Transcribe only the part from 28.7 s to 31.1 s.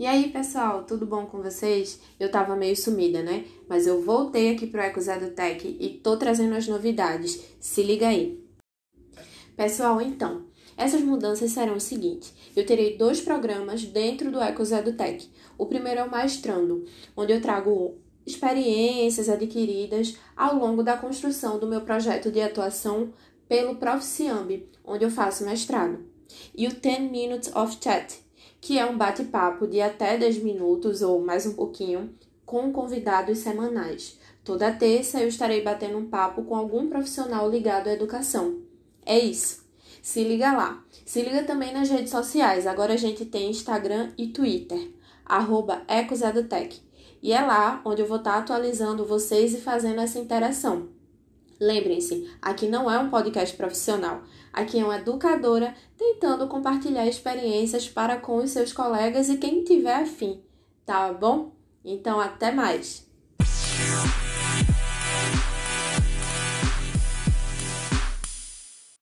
é um bate-papo de até 10 minutos